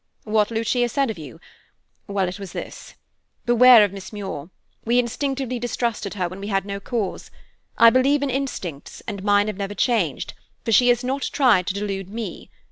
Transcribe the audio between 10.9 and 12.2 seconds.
not tried to delude